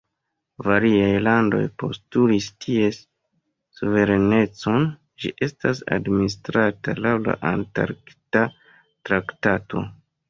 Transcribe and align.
Variaj 0.67 1.09
landoj 1.25 1.59
postulis 1.81 2.47
ties 2.65 2.97
suverenecon; 3.81 4.87
ĝi 5.25 5.31
estas 5.49 5.83
administrata 5.99 6.97
laŭ 7.07 7.13
la 7.29 7.37
Antarkta 7.51 8.47
traktato. 9.09 9.85